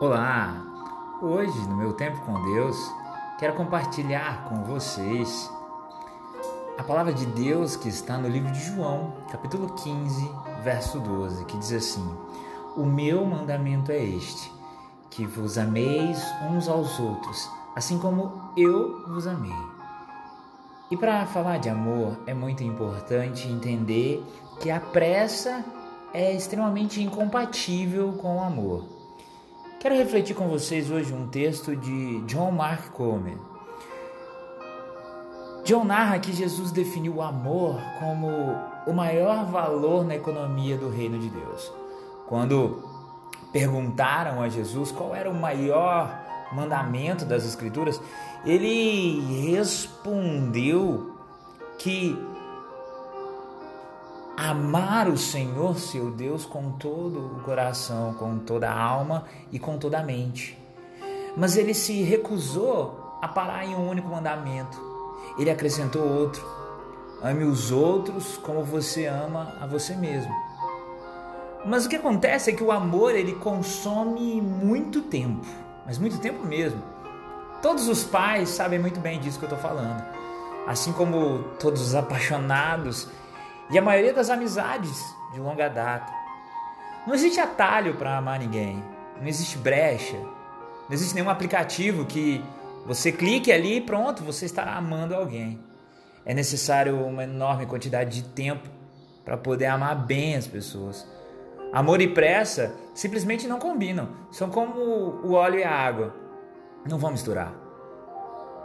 Olá! 0.00 0.56
Hoje, 1.20 1.60
no 1.68 1.76
meu 1.76 1.92
tempo 1.92 2.24
com 2.24 2.42
Deus, 2.54 2.74
quero 3.38 3.52
compartilhar 3.52 4.44
com 4.48 4.64
vocês 4.64 5.52
a 6.78 6.82
palavra 6.82 7.12
de 7.12 7.26
Deus 7.26 7.76
que 7.76 7.90
está 7.90 8.16
no 8.16 8.26
livro 8.26 8.50
de 8.50 8.60
João, 8.60 9.12
capítulo 9.30 9.68
15, 9.74 10.26
verso 10.64 10.98
12, 11.00 11.44
que 11.44 11.58
diz 11.58 11.70
assim: 11.74 12.16
O 12.78 12.86
meu 12.86 13.26
mandamento 13.26 13.92
é 13.92 14.02
este, 14.02 14.50
que 15.10 15.26
vos 15.26 15.58
ameis 15.58 16.24
uns 16.50 16.66
aos 16.66 16.98
outros, 16.98 17.50
assim 17.76 17.98
como 17.98 18.54
eu 18.56 19.06
vos 19.06 19.26
amei. 19.26 19.52
E 20.90 20.96
para 20.96 21.26
falar 21.26 21.58
de 21.58 21.68
amor, 21.68 22.18
é 22.26 22.32
muito 22.32 22.64
importante 22.64 23.46
entender 23.46 24.24
que 24.60 24.70
a 24.70 24.80
pressa 24.80 25.62
é 26.14 26.32
extremamente 26.32 27.02
incompatível 27.02 28.14
com 28.14 28.38
o 28.38 28.42
amor. 28.42 28.99
Quero 29.80 29.94
refletir 29.94 30.36
com 30.36 30.46
vocês 30.46 30.90
hoje 30.90 31.10
um 31.10 31.26
texto 31.26 31.74
de 31.74 32.20
John 32.26 32.50
Mark 32.50 32.90
Comer. 32.90 33.38
John 35.64 35.84
narra 35.84 36.18
que 36.18 36.34
Jesus 36.34 36.70
definiu 36.70 37.14
o 37.14 37.22
amor 37.22 37.80
como 37.98 38.28
o 38.86 38.92
maior 38.92 39.46
valor 39.46 40.04
na 40.04 40.16
economia 40.16 40.76
do 40.76 40.90
reino 40.90 41.18
de 41.18 41.30
Deus. 41.30 41.72
Quando 42.28 42.84
perguntaram 43.54 44.42
a 44.42 44.50
Jesus 44.50 44.92
qual 44.92 45.14
era 45.14 45.30
o 45.30 45.34
maior 45.34 46.14
mandamento 46.52 47.24
das 47.24 47.46
Escrituras, 47.46 48.02
ele 48.44 49.50
respondeu 49.50 51.16
que 51.78 52.14
amar 54.48 55.06
o 55.08 55.18
Senhor, 55.18 55.78
seu 55.78 56.10
Deus, 56.10 56.46
com 56.46 56.72
todo 56.72 57.18
o 57.18 57.42
coração, 57.42 58.14
com 58.14 58.38
toda 58.38 58.70
a 58.70 58.82
alma 58.82 59.26
e 59.52 59.58
com 59.58 59.76
toda 59.76 59.98
a 59.98 60.02
mente. 60.02 60.58
Mas 61.36 61.56
ele 61.56 61.74
se 61.74 62.02
recusou 62.02 63.18
a 63.20 63.28
parar 63.28 63.66
em 63.66 63.74
um 63.74 63.86
único 63.86 64.08
mandamento. 64.08 64.80
Ele 65.38 65.50
acrescentou 65.50 66.02
outro: 66.02 66.42
ame 67.22 67.44
os 67.44 67.70
outros 67.70 68.38
como 68.38 68.64
você 68.64 69.06
ama 69.06 69.54
a 69.60 69.66
você 69.66 69.94
mesmo. 69.94 70.34
Mas 71.66 71.84
o 71.84 71.88
que 71.90 71.96
acontece 71.96 72.50
é 72.50 72.54
que 72.54 72.64
o 72.64 72.72
amor 72.72 73.14
ele 73.14 73.34
consome 73.34 74.40
muito 74.40 75.02
tempo, 75.02 75.44
mas 75.84 75.98
muito 75.98 76.18
tempo 76.18 76.42
mesmo. 76.46 76.82
Todos 77.60 77.88
os 77.88 78.02
pais 78.04 78.48
sabem 78.48 78.78
muito 78.78 78.98
bem 79.00 79.20
disso 79.20 79.38
que 79.38 79.44
eu 79.44 79.54
estou 79.54 79.60
falando. 79.60 80.02
Assim 80.66 80.92
como 80.92 81.44
todos 81.58 81.82
os 81.82 81.94
apaixonados 81.94 83.06
e 83.70 83.78
a 83.78 83.82
maioria 83.82 84.12
das 84.12 84.30
amizades 84.30 85.14
de 85.32 85.40
longa 85.40 85.68
data. 85.68 86.12
Não 87.06 87.14
existe 87.14 87.40
atalho 87.40 87.94
para 87.94 88.16
amar 88.16 88.38
ninguém, 88.38 88.84
não 89.18 89.26
existe 89.26 89.56
brecha, 89.56 90.16
não 90.16 90.92
existe 90.92 91.14
nenhum 91.14 91.30
aplicativo 91.30 92.04
que 92.04 92.44
você 92.86 93.12
clique 93.12 93.52
ali 93.52 93.76
e 93.76 93.80
pronto, 93.80 94.24
você 94.24 94.46
estará 94.46 94.74
amando 94.74 95.14
alguém. 95.14 95.60
É 96.24 96.34
necessário 96.34 96.96
uma 97.04 97.24
enorme 97.24 97.66
quantidade 97.66 98.22
de 98.22 98.28
tempo 98.28 98.68
para 99.24 99.36
poder 99.36 99.66
amar 99.66 99.94
bem 99.94 100.34
as 100.34 100.46
pessoas. 100.46 101.06
Amor 101.72 102.00
e 102.00 102.08
pressa 102.08 102.74
simplesmente 102.94 103.46
não 103.46 103.58
combinam, 103.58 104.08
são 104.30 104.50
como 104.50 104.80
o 104.80 105.32
óleo 105.32 105.60
e 105.60 105.64
a 105.64 105.70
água, 105.70 106.14
não 106.88 106.98
vão 106.98 107.12
misturar. 107.12 107.54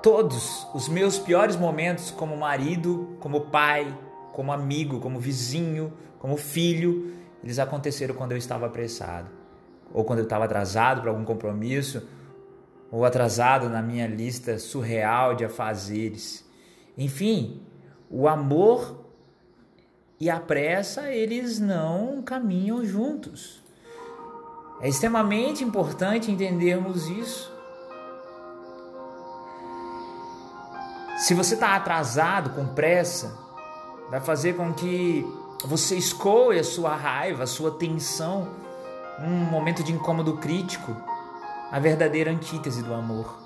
Todos 0.02 0.68
os 0.74 0.90
meus 0.90 1.20
piores 1.20 1.56
momentos 1.56 2.10
como 2.12 2.36
marido, 2.36 3.16
como 3.20 3.42
pai, 3.42 3.96
como 4.36 4.52
amigo, 4.52 5.00
como 5.00 5.18
vizinho, 5.18 5.94
como 6.20 6.36
filho, 6.36 7.14
eles 7.42 7.58
aconteceram 7.58 8.14
quando 8.14 8.34
eu 8.34 8.38
estava 8.38 8.66
apressado, 8.66 9.30
ou 9.94 10.04
quando 10.04 10.20
eu 10.20 10.26
estava 10.26 10.44
atrasado 10.44 11.00
para 11.00 11.10
algum 11.10 11.24
compromisso, 11.24 12.06
ou 12.92 13.06
atrasado 13.06 13.70
na 13.70 13.82
minha 13.82 14.06
lista 14.06 14.60
surreal 14.60 15.36
de 15.36 15.46
afazeres. 15.46 16.46
Enfim, 16.98 17.62
o 18.10 18.28
amor 18.28 19.06
e 20.20 20.30
a 20.30 20.38
pressa, 20.38 21.10
eles 21.10 21.58
não 21.58 22.22
caminham 22.22 22.84
juntos. 22.84 23.64
É 24.82 24.90
extremamente 24.90 25.64
importante 25.64 26.30
entendermos 26.30 27.08
isso. 27.08 27.54
Se 31.20 31.34
você 31.34 31.54
está 31.54 31.78
atrasado, 31.78 32.50
com 32.50 32.68
pressa, 32.68 33.45
vai 34.10 34.20
fazer 34.20 34.54
com 34.54 34.74
que 34.74 35.26
você 35.64 35.96
escoe 35.96 36.60
a 36.60 36.64
sua 36.64 36.96
raiva, 36.96 37.44
a 37.44 37.48
sua 37.48 37.72
tensão, 37.72 38.48
num 39.20 39.30
momento 39.30 39.84
de 39.84 39.92
incômodo 39.92 40.38
crítico, 40.38 40.96
a 41.72 41.80
verdadeira 41.80 42.32
antítese 42.32 42.84
do 42.84 42.94
amor. 42.94 43.38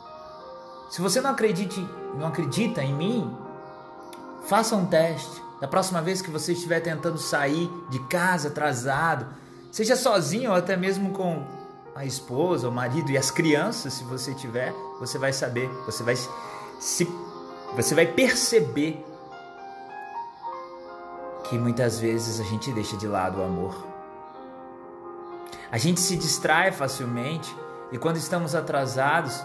Se 0.89 1.01
você 1.01 1.21
não 1.21 1.31
acredite, 1.31 1.87
não 2.17 2.27
acredita 2.27 2.83
em 2.83 2.93
mim, 2.93 3.37
faça 4.45 4.75
um 4.75 4.85
teste. 4.85 5.41
Da 5.61 5.67
próxima 5.67 6.01
vez 6.01 6.21
que 6.21 6.31
você 6.31 6.53
estiver 6.53 6.79
tentando 6.79 7.17
sair 7.17 7.69
de 7.89 7.99
casa 8.07 8.47
atrasado, 8.47 9.27
seja 9.71 9.95
sozinho 9.95 10.51
ou 10.51 10.55
até 10.55 10.75
mesmo 10.75 11.11
com 11.11 11.45
a 11.93 12.05
esposa, 12.05 12.69
o 12.69 12.71
marido 12.71 13.11
e 13.11 13.17
as 13.17 13.29
crianças, 13.29 13.93
se 13.93 14.03
você 14.05 14.33
tiver, 14.33 14.73
você 14.99 15.17
vai 15.17 15.33
saber, 15.33 15.67
você 15.85 16.01
vai 16.01 16.15
se 16.79 17.07
você 17.75 17.93
vai 17.93 18.05
perceber 18.07 19.05
que 21.49 21.57
muitas 21.57 21.99
vezes 21.99 22.39
a 22.39 22.43
gente 22.43 22.71
deixa 22.71 22.95
de 22.95 23.07
lado 23.07 23.39
o 23.39 23.43
amor. 23.43 23.75
A 25.71 25.77
gente 25.79 25.99
se 25.99 26.15
distrai 26.15 26.71
facilmente 26.71 27.55
e 27.91 27.97
quando 27.97 28.17
estamos 28.17 28.53
atrasados, 28.53 29.43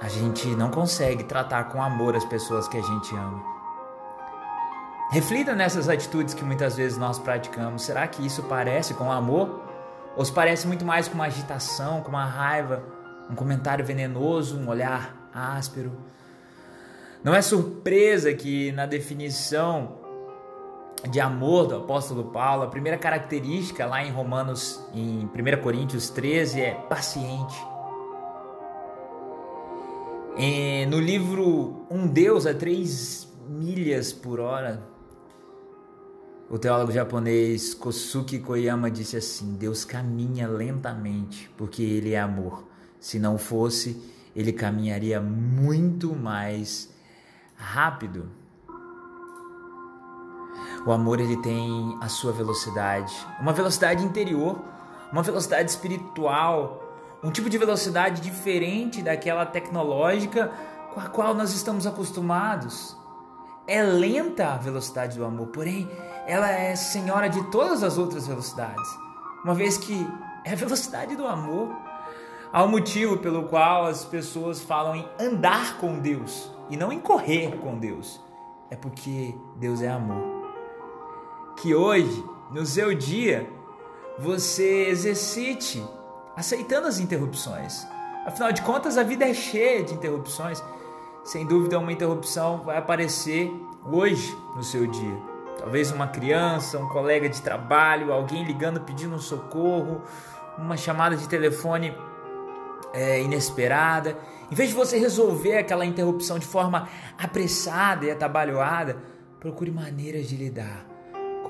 a 0.00 0.08
gente 0.08 0.48
não 0.48 0.70
consegue 0.70 1.22
tratar 1.22 1.64
com 1.64 1.80
amor 1.80 2.16
as 2.16 2.24
pessoas 2.24 2.66
que 2.66 2.76
a 2.76 2.82
gente 2.82 3.14
ama. 3.14 3.40
Reflita 5.12 5.54
nessas 5.54 5.88
atitudes 5.88 6.34
que 6.34 6.44
muitas 6.44 6.76
vezes 6.76 6.98
nós 6.98 7.18
praticamos. 7.18 7.82
Será 7.82 8.06
que 8.08 8.24
isso 8.24 8.42
parece 8.44 8.94
com 8.94 9.12
amor? 9.12 9.62
Ou 10.16 10.24
se 10.24 10.32
parece 10.32 10.66
muito 10.66 10.84
mais 10.84 11.06
com 11.06 11.14
uma 11.14 11.26
agitação, 11.26 12.00
com 12.02 12.08
uma 12.08 12.24
raiva, 12.24 12.82
um 13.28 13.34
comentário 13.36 13.84
venenoso, 13.84 14.58
um 14.58 14.68
olhar 14.68 15.30
áspero? 15.32 15.92
Não 17.22 17.34
é 17.34 17.42
surpresa 17.42 18.32
que 18.32 18.72
na 18.72 18.86
definição 18.86 19.99
de 21.08 21.20
amor 21.20 21.66
do 21.66 21.76
apóstolo 21.76 22.24
Paulo, 22.24 22.62
a 22.62 22.66
primeira 22.66 22.98
característica 22.98 23.86
lá 23.86 24.04
em 24.04 24.10
Romanos, 24.10 24.80
em 24.94 25.24
1 25.24 25.62
Coríntios 25.62 26.10
13, 26.10 26.60
é 26.60 26.74
paciente. 26.74 27.56
E 30.36 30.86
no 30.86 31.00
livro 31.00 31.86
Um 31.90 32.06
Deus 32.06 32.46
a 32.46 32.54
três 32.54 33.28
milhas 33.48 34.12
por 34.12 34.40
hora, 34.40 34.82
o 36.48 36.58
teólogo 36.58 36.92
japonês 36.92 37.74
Kosuke 37.74 38.38
Koyama 38.38 38.90
disse 38.90 39.16
assim: 39.16 39.54
Deus 39.54 39.84
caminha 39.84 40.48
lentamente 40.48 41.50
porque 41.56 41.82
Ele 41.82 42.12
é 42.12 42.20
amor. 42.20 42.64
Se 42.98 43.18
não 43.18 43.38
fosse, 43.38 44.02
Ele 44.34 44.52
caminharia 44.52 45.20
muito 45.20 46.14
mais 46.14 46.92
rápido. 47.54 48.39
O 50.86 50.92
amor 50.92 51.20
ele 51.20 51.36
tem 51.36 51.98
a 52.00 52.08
sua 52.08 52.32
velocidade, 52.32 53.14
uma 53.38 53.52
velocidade 53.52 54.02
interior, 54.02 54.58
uma 55.12 55.22
velocidade 55.22 55.70
espiritual, 55.70 56.82
um 57.22 57.30
tipo 57.30 57.50
de 57.50 57.58
velocidade 57.58 58.22
diferente 58.22 59.02
daquela 59.02 59.44
tecnológica 59.44 60.50
com 60.94 61.00
a 61.00 61.06
qual 61.06 61.34
nós 61.34 61.52
estamos 61.52 61.86
acostumados. 61.86 62.96
É 63.66 63.82
lenta 63.82 64.54
a 64.54 64.56
velocidade 64.56 65.18
do 65.18 65.24
amor, 65.24 65.48
porém 65.48 65.88
ela 66.26 66.50
é 66.50 66.74
senhora 66.74 67.28
de 67.28 67.42
todas 67.50 67.82
as 67.82 67.98
outras 67.98 68.26
velocidades, 68.26 68.88
uma 69.44 69.54
vez 69.54 69.76
que 69.76 70.06
é 70.46 70.52
a 70.52 70.56
velocidade 70.56 71.14
do 71.14 71.26
amor. 71.26 71.68
Há 72.50 72.64
um 72.64 72.68
motivo 72.68 73.18
pelo 73.18 73.44
qual 73.44 73.84
as 73.84 74.06
pessoas 74.06 74.62
falam 74.62 74.96
em 74.96 75.08
andar 75.20 75.76
com 75.76 75.98
Deus 75.98 76.50
e 76.70 76.76
não 76.76 76.90
em 76.90 76.98
correr 76.98 77.58
com 77.58 77.78
Deus. 77.78 78.18
É 78.70 78.76
porque 78.76 79.34
Deus 79.56 79.82
é 79.82 79.88
amor 79.88 80.39
que 81.60 81.74
hoje, 81.74 82.24
no 82.50 82.64
seu 82.64 82.94
dia, 82.94 83.46
você 84.18 84.86
exercite 84.88 85.84
aceitando 86.34 86.88
as 86.88 86.98
interrupções. 86.98 87.86
Afinal 88.26 88.50
de 88.50 88.62
contas, 88.62 88.96
a 88.96 89.02
vida 89.02 89.28
é 89.28 89.34
cheia 89.34 89.84
de 89.84 89.92
interrupções. 89.92 90.62
Sem 91.22 91.46
dúvida, 91.46 91.78
uma 91.78 91.92
interrupção 91.92 92.62
vai 92.62 92.78
aparecer 92.78 93.52
hoje 93.84 94.34
no 94.56 94.62
seu 94.62 94.86
dia. 94.86 95.16
Talvez 95.58 95.90
uma 95.90 96.06
criança, 96.06 96.78
um 96.78 96.88
colega 96.88 97.28
de 97.28 97.42
trabalho, 97.42 98.10
alguém 98.10 98.42
ligando 98.42 98.80
pedindo 98.80 99.14
um 99.14 99.18
socorro, 99.18 100.00
uma 100.56 100.78
chamada 100.78 101.14
de 101.14 101.28
telefone 101.28 101.94
é, 102.94 103.20
inesperada. 103.20 104.16
Em 104.50 104.54
vez 104.54 104.70
de 104.70 104.74
você 104.74 104.98
resolver 104.98 105.58
aquela 105.58 105.84
interrupção 105.84 106.38
de 106.38 106.46
forma 106.46 106.88
apressada 107.18 108.06
e 108.06 108.10
atabalhoada, 108.10 108.96
procure 109.38 109.70
maneiras 109.70 110.26
de 110.26 110.36
lidar 110.36 110.89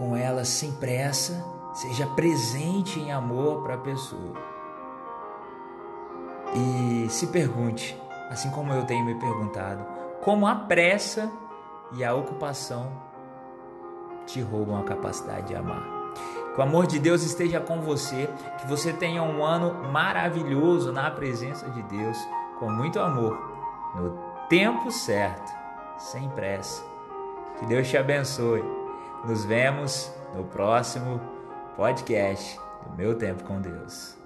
com 0.00 0.16
ela 0.16 0.46
sem 0.46 0.72
pressa, 0.72 1.44
seja 1.74 2.06
presente 2.06 2.98
em 2.98 3.12
amor 3.12 3.62
para 3.62 3.74
a 3.74 3.78
pessoa. 3.78 4.32
E 6.54 7.06
se 7.10 7.26
pergunte, 7.26 8.00
assim 8.30 8.50
como 8.50 8.72
eu 8.72 8.86
tenho 8.86 9.04
me 9.04 9.14
perguntado, 9.16 9.84
como 10.22 10.46
a 10.46 10.54
pressa 10.54 11.30
e 11.92 12.02
a 12.02 12.14
ocupação 12.14 12.90
te 14.24 14.40
roubam 14.40 14.80
a 14.80 14.84
capacidade 14.84 15.48
de 15.48 15.54
amar. 15.54 15.84
Que 16.54 16.58
o 16.58 16.62
amor 16.62 16.86
de 16.86 16.98
Deus 16.98 17.22
esteja 17.22 17.60
com 17.60 17.82
você, 17.82 18.26
que 18.58 18.66
você 18.66 18.94
tenha 18.94 19.22
um 19.22 19.44
ano 19.44 19.86
maravilhoso 19.92 20.92
na 20.92 21.10
presença 21.10 21.68
de 21.68 21.82
Deus, 21.82 22.16
com 22.58 22.70
muito 22.70 22.98
amor, 22.98 23.38
no 23.94 24.18
tempo 24.48 24.90
certo, 24.90 25.52
sem 25.98 26.26
pressa. 26.30 26.82
Que 27.58 27.66
Deus 27.66 27.86
te 27.86 27.98
abençoe. 27.98 28.79
Nos 29.24 29.44
vemos 29.44 30.10
no 30.34 30.44
próximo 30.44 31.20
podcast 31.76 32.58
do 32.86 32.96
Meu 32.96 33.14
Tempo 33.14 33.44
com 33.44 33.60
Deus. 33.60 34.19